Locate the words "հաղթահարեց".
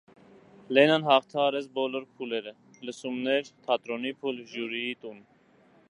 1.07-1.67